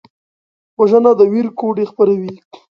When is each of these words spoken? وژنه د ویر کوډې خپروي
وژنه 0.79 1.11
د 1.19 1.21
ویر 1.31 1.47
کوډې 1.59 1.85
خپروي 1.91 2.33